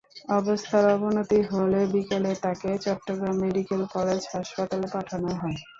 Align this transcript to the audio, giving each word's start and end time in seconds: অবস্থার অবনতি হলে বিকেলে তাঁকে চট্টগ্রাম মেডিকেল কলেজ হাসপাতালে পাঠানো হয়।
অবস্থার 0.31 0.85
অবনতি 0.95 1.39
হলে 1.49 1.79
বিকেলে 1.93 2.31
তাঁকে 2.43 2.69
চট্টগ্রাম 2.85 3.35
মেডিকেল 3.43 3.81
কলেজ 3.93 4.21
হাসপাতালে 4.33 4.87
পাঠানো 4.93 5.29
হয়। 5.39 5.57